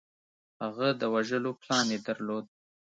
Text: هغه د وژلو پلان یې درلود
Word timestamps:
هغه 0.63 0.87
د 1.01 1.03
وژلو 1.13 1.51
پلان 1.61 1.85
یې 1.93 1.99
درلود 2.07 2.45